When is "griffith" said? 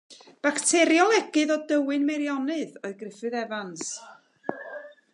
3.05-3.41